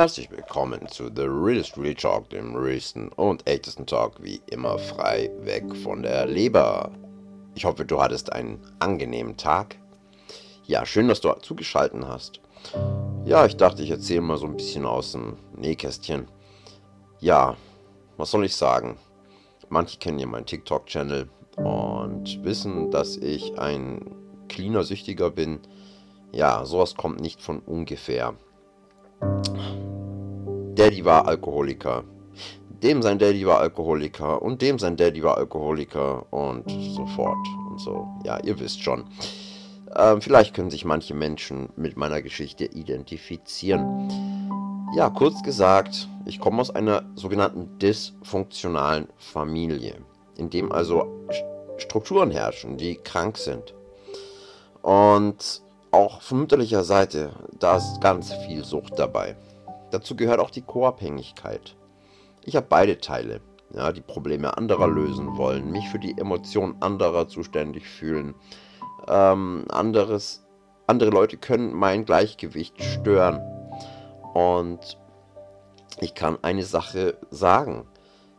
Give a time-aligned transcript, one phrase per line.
[0.00, 5.30] Herzlich willkommen zu The Realist Real Talk, dem realsten und echtesten Talk, wie immer frei
[5.42, 6.90] weg von der Leber.
[7.54, 9.76] Ich hoffe, du hattest einen angenehmen Tag.
[10.64, 12.40] Ja, schön, dass du zugeschaltet hast.
[13.26, 16.28] Ja, ich dachte, ich erzähle mal so ein bisschen aus dem Nähkästchen.
[17.18, 17.58] Ja,
[18.16, 18.96] was soll ich sagen?
[19.68, 24.14] Manche kennen ja meinen TikTok-Channel und wissen, dass ich ein
[24.48, 25.60] cleaner Süchtiger bin.
[26.32, 28.34] Ja, sowas kommt nicht von ungefähr.
[30.80, 32.04] Daddy war Alkoholiker.
[32.82, 37.36] Dem sein Daddy war Alkoholiker und dem sein Daddy war Alkoholiker und so fort
[37.68, 38.08] und so.
[38.24, 39.04] Ja, ihr wisst schon.
[39.94, 44.48] Ähm, vielleicht können sich manche Menschen mit meiner Geschichte identifizieren.
[44.96, 49.96] Ja, kurz gesagt, ich komme aus einer sogenannten dysfunktionalen Familie,
[50.38, 51.26] in dem also
[51.76, 53.74] Strukturen herrschen, die krank sind.
[54.80, 59.36] Und auch von mütterlicher Seite, da ist ganz viel Sucht dabei.
[59.90, 61.76] Dazu gehört auch die Co-Abhängigkeit.
[62.44, 63.40] Ich habe beide Teile.
[63.72, 68.34] Ja, die Probleme anderer lösen wollen, mich für die Emotionen anderer zuständig fühlen.
[69.08, 70.44] Ähm, anderes,
[70.88, 73.40] andere Leute können mein Gleichgewicht stören.
[74.34, 74.98] Und
[76.00, 77.86] ich kann eine Sache sagen.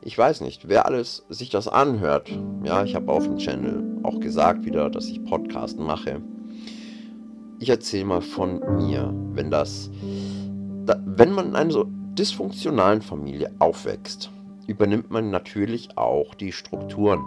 [0.01, 2.29] Ich weiß nicht, wer alles sich das anhört.
[2.63, 6.21] Ja, ich habe auf dem Channel auch gesagt wieder, dass ich Podcast mache.
[7.59, 10.30] Ich erzähle mal von mir, wenn das da,
[11.17, 14.31] wenn man in einer so dysfunktionalen Familie aufwächst,
[14.67, 17.21] übernimmt man natürlich auch die Strukturen.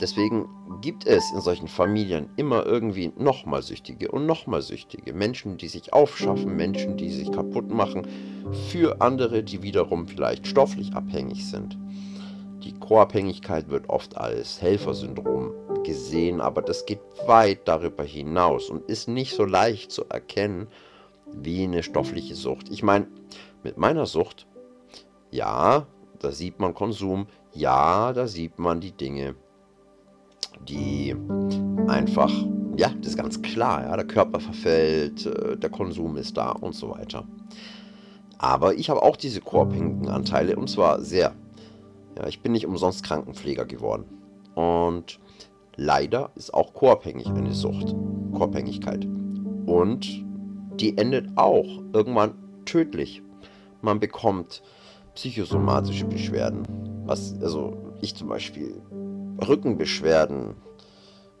[0.00, 0.48] Deswegen
[0.80, 5.12] gibt es in solchen Familien immer irgendwie nochmal Süchtige und nochmal Süchtige.
[5.12, 8.06] Menschen, die sich aufschaffen, Menschen, die sich kaputt machen,
[8.70, 11.76] für andere, die wiederum vielleicht stofflich abhängig sind.
[12.62, 15.52] Die Co-Abhängigkeit wird oft als Helfersyndrom
[15.82, 20.68] gesehen, aber das geht weit darüber hinaus und ist nicht so leicht zu erkennen
[21.32, 22.68] wie eine stoffliche Sucht.
[22.70, 23.06] Ich meine,
[23.62, 24.46] mit meiner Sucht,
[25.30, 25.86] ja,
[26.18, 29.34] da sieht man Konsum, ja, da sieht man die Dinge,
[30.68, 31.14] die
[31.86, 32.32] einfach,
[32.76, 36.74] ja, das ist ganz klar, ja, der Körper verfällt, äh, der Konsum ist da und
[36.74, 37.24] so weiter.
[38.38, 41.34] Aber ich habe auch diese koabhängigen Anteile und zwar sehr.
[42.18, 44.04] Ja, ich bin nicht umsonst Krankenpfleger geworden.
[44.54, 45.18] Und
[45.76, 47.94] leider ist auch koabhängig eine Sucht,
[48.32, 49.06] Koabhängigkeit.
[49.66, 50.25] Und
[50.80, 53.22] die endet auch irgendwann tödlich.
[53.82, 54.62] Man bekommt
[55.14, 56.64] psychosomatische Beschwerden.
[57.06, 58.80] Was, also ich zum Beispiel,
[59.46, 60.54] Rückenbeschwerden,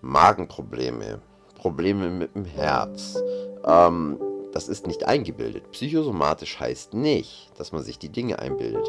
[0.00, 1.20] Magenprobleme,
[1.54, 3.22] Probleme mit dem Herz.
[3.66, 4.18] Ähm,
[4.52, 5.70] das ist nicht eingebildet.
[5.72, 8.88] Psychosomatisch heißt nicht, dass man sich die Dinge einbildet.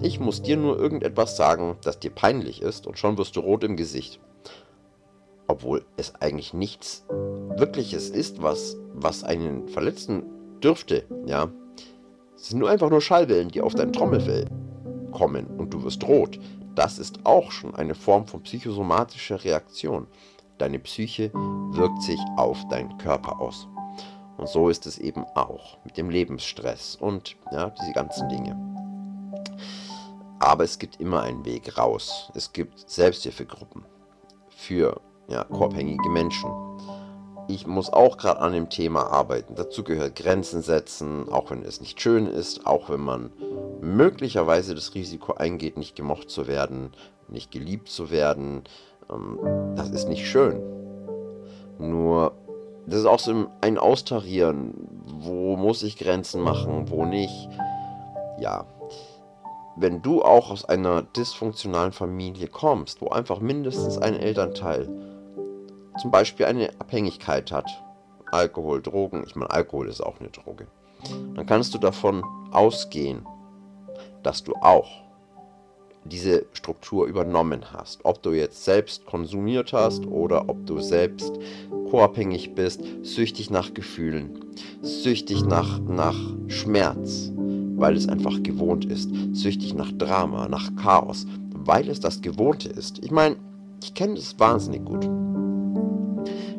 [0.00, 3.64] Ich muss dir nur irgendetwas sagen, das dir peinlich ist und schon wirst du rot
[3.64, 4.20] im Gesicht
[5.48, 10.22] obwohl es eigentlich nichts Wirkliches ist, was, was einen verletzen
[10.62, 11.48] dürfte, ja.
[12.36, 14.46] Sind nur einfach nur Schallwellen, die auf dein Trommelfell
[15.10, 16.38] kommen und du wirst rot.
[16.74, 20.06] Das ist auch schon eine Form von psychosomatischer Reaktion.
[20.58, 23.66] Deine Psyche wirkt sich auf deinen Körper aus.
[24.36, 28.56] Und so ist es eben auch mit dem Lebensstress und ja, diese ganzen Dinge.
[30.38, 32.30] Aber es gibt immer einen Weg raus.
[32.34, 33.84] Es gibt Selbsthilfegruppen
[34.50, 36.67] für ja, koabhängige Menschen.
[37.50, 39.54] Ich muss auch gerade an dem Thema arbeiten.
[39.54, 43.32] Dazu gehört Grenzen setzen, auch wenn es nicht schön ist, auch wenn man
[43.80, 46.92] möglicherweise das Risiko eingeht, nicht gemocht zu werden,
[47.26, 48.64] nicht geliebt zu werden.
[49.10, 49.38] Ähm,
[49.76, 50.60] das ist nicht schön.
[51.78, 52.32] Nur,
[52.86, 54.74] das ist auch so ein Austarieren.
[55.06, 57.48] Wo muss ich Grenzen machen, wo nicht?
[58.38, 58.66] Ja,
[59.74, 64.88] wenn du auch aus einer dysfunktionalen Familie kommst, wo einfach mindestens ein Elternteil
[65.98, 67.68] zum Beispiel eine Abhängigkeit hat,
[68.30, 70.66] Alkohol, Drogen, ich meine, Alkohol ist auch eine Droge,
[71.34, 73.26] dann kannst du davon ausgehen,
[74.22, 74.88] dass du auch
[76.04, 78.00] diese Struktur übernommen hast.
[78.04, 81.32] Ob du jetzt selbst konsumiert hast oder ob du selbst
[81.90, 84.44] co-abhängig bist, süchtig nach Gefühlen,
[84.82, 86.16] süchtig nach, nach
[86.46, 87.32] Schmerz,
[87.76, 93.04] weil es einfach gewohnt ist, süchtig nach Drama, nach Chaos, weil es das Gewohnte ist.
[93.04, 93.36] Ich meine,
[93.82, 95.08] ich kenne das wahnsinnig gut.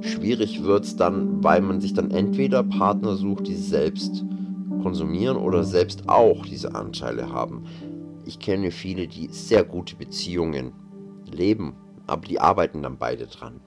[0.01, 4.23] Schwierig wird es dann, weil man sich dann entweder Partner sucht, die selbst
[4.81, 7.65] konsumieren oder selbst auch diese Anteile haben.
[8.25, 10.71] Ich kenne viele, die sehr gute Beziehungen
[11.29, 11.75] leben,
[12.07, 13.59] aber die arbeiten dann beide dran.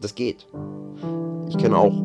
[0.00, 0.46] Das geht.
[1.48, 2.02] Ich kenne auch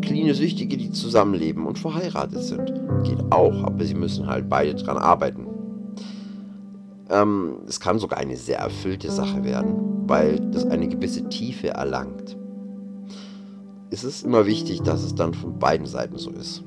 [0.00, 2.72] cleane Süchtige, die zusammenleben und verheiratet sind.
[3.04, 5.46] Geht auch, aber sie müssen halt beide dran arbeiten.
[7.10, 12.36] Ähm, es kann sogar eine sehr erfüllte Sache werden, weil das eine gewisse Tiefe erlangt
[13.92, 16.64] es ist immer wichtig, dass es dann von beiden Seiten so ist.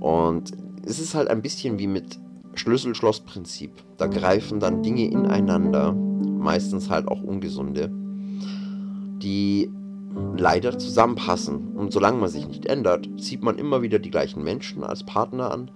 [0.00, 0.52] Und
[0.86, 2.18] es ist halt ein bisschen wie mit
[2.54, 3.72] Schlüssel-Schloss-Prinzip.
[3.98, 7.90] Da greifen dann Dinge ineinander, meistens halt auch ungesunde,
[9.22, 9.70] die
[10.38, 11.76] leider zusammenpassen.
[11.76, 15.50] Und solange man sich nicht ändert, zieht man immer wieder die gleichen Menschen als Partner
[15.52, 15.70] an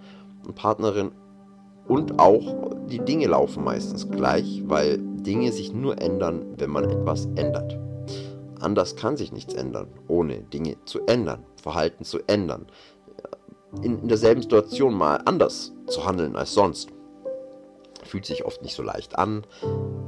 [0.47, 1.11] und Partnerin.
[1.87, 7.27] Und auch die Dinge laufen meistens gleich, weil Dinge sich nur ändern, wenn man etwas
[7.37, 7.79] ändert.
[8.63, 12.67] Anders kann sich nichts ändern, ohne Dinge zu ändern, Verhalten zu ändern.
[13.83, 16.91] In, in derselben Situation mal anders zu handeln als sonst.
[18.05, 19.47] Fühlt sich oft nicht so leicht an.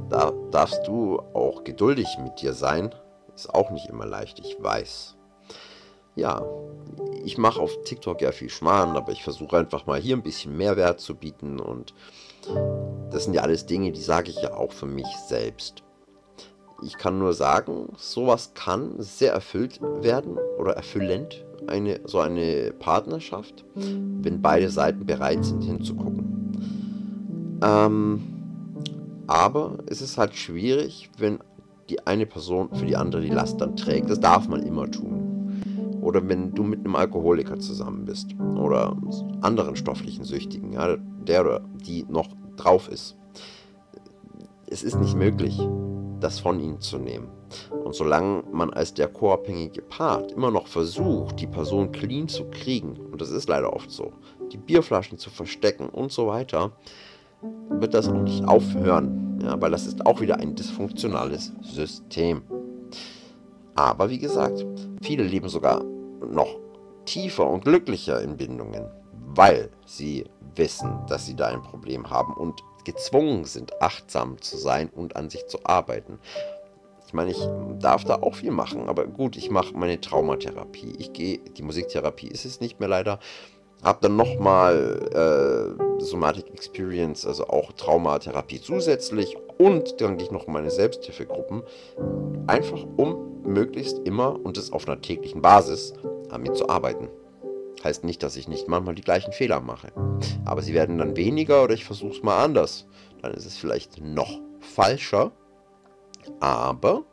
[0.09, 2.93] Da darfst du auch geduldig mit dir sein
[3.35, 5.15] ist auch nicht immer leicht, ich weiß.
[6.15, 6.45] Ja,
[7.25, 10.55] ich mache auf TikTok ja viel Schmarrn, aber ich versuche einfach mal hier ein bisschen
[10.55, 11.93] Mehrwert zu bieten und
[13.11, 15.83] das sind ja alles Dinge, die sage ich ja auch für mich selbst.
[16.81, 23.63] Ich kann nur sagen, sowas kann sehr erfüllt werden oder erfüllend, eine, so eine Partnerschaft,
[23.75, 27.59] wenn beide Seiten bereit sind hinzugucken.
[27.63, 28.21] Ähm,
[29.27, 31.39] aber es ist halt schwierig, wenn
[31.89, 34.09] die eine Person für die andere die Last dann trägt.
[34.09, 35.61] Das darf man immer tun.
[36.01, 38.95] Oder wenn du mit einem Alkoholiker zusammen bist oder
[39.41, 43.15] anderen stofflichen Süchtigen, ja, der oder die noch drauf ist.
[44.67, 45.59] Es ist nicht möglich,
[46.25, 47.29] das von ihnen zu nehmen.
[47.83, 52.97] Und solange man als der co-abhängige Part immer noch versucht, die Person clean zu kriegen,
[53.11, 54.11] und das ist leider oft so,
[54.51, 56.71] die Bierflaschen zu verstecken und so weiter,
[57.69, 62.41] wird das auch nicht aufhören, ja, weil das ist auch wieder ein dysfunktionales System.
[63.75, 64.65] Aber wie gesagt,
[65.03, 66.57] viele leben sogar noch
[67.05, 68.87] tiefer und glücklicher in Bindungen,
[69.35, 70.25] weil sie
[70.55, 75.29] wissen, dass sie da ein Problem haben und gezwungen sind, achtsam zu sein und an
[75.29, 76.19] sich zu arbeiten.
[77.07, 77.47] Ich meine, ich
[77.79, 80.95] darf da auch viel machen, aber gut, ich mache meine Traumatherapie.
[80.97, 83.19] Ich gehe, die Musiktherapie ist es nicht mehr leider,
[83.83, 90.47] habe dann nochmal äh, Somatic Experience, also auch Traumatherapie zusätzlich und dann gehe ich noch
[90.47, 91.63] meine Selbsthilfegruppen,
[92.47, 95.93] einfach um möglichst immer und das auf einer täglichen Basis
[96.29, 97.09] an mir zu arbeiten.
[97.83, 99.91] Heißt nicht, dass ich nicht manchmal die gleichen Fehler mache.
[100.43, 102.87] Aber sie werden dann weniger oder ich versuche es mal anders.
[103.21, 105.31] Dann ist es vielleicht noch falscher.
[106.39, 107.03] Aber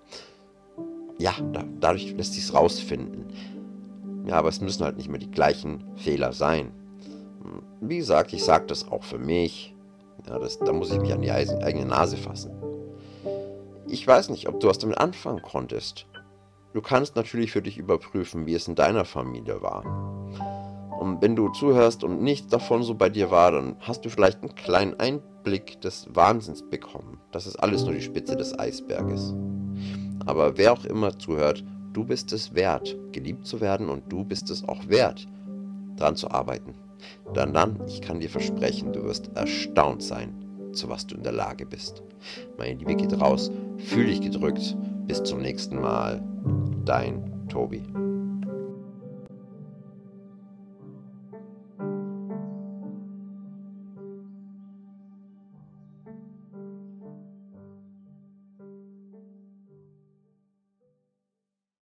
[1.18, 3.26] ja, da, dadurch lässt sich es rausfinden.
[4.26, 6.72] Ja, aber es müssen halt nicht mehr die gleichen Fehler sein.
[7.80, 9.74] Wie gesagt, ich sage das auch für mich.
[10.28, 12.52] Ja, das, da muss ich mich an die eigene Nase fassen.
[13.88, 16.06] Ich weiß nicht, ob du was damit anfangen konntest.
[16.72, 19.84] Du kannst natürlich für dich überprüfen, wie es in deiner Familie war.
[20.98, 24.42] Und wenn du zuhörst und nichts davon so bei dir war, dann hast du vielleicht
[24.42, 27.20] einen kleinen Einblick des Wahnsinns bekommen.
[27.32, 29.34] Das ist alles nur die Spitze des Eisberges.
[30.24, 34.48] Aber wer auch immer zuhört, Du bist es wert, geliebt zu werden und du bist
[34.48, 35.28] es auch wert,
[35.96, 36.74] daran zu arbeiten.
[37.34, 40.32] Dann, dann, ich kann dir versprechen, du wirst erstaunt sein,
[40.72, 42.02] zu was du in der Lage bist.
[42.56, 44.76] Meine Liebe geht raus, fühl dich gedrückt.
[45.06, 46.22] Bis zum nächsten Mal.
[46.84, 47.82] Dein Tobi.